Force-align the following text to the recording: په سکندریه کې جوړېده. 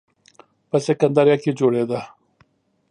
په 0.69 0.77
سکندریه 0.87 1.37
کې 1.43 1.51
جوړېده. 1.59 1.99